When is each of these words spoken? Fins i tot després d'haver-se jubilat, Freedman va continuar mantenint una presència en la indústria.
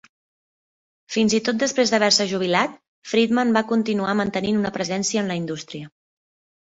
Fins 1.15 1.35
i 1.39 1.41
tot 1.49 1.59
després 1.63 1.93
d'haver-se 1.93 2.27
jubilat, 2.33 2.79
Freedman 3.11 3.53
va 3.59 3.65
continuar 3.73 4.19
mantenint 4.23 4.59
una 4.63 4.73
presència 4.79 5.23
en 5.27 5.31
la 5.35 5.39
indústria. 5.43 5.93